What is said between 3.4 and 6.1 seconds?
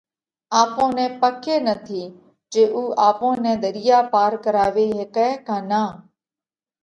نئہ ۮريا پار ڪراوي هيڪئه ڪا نان؟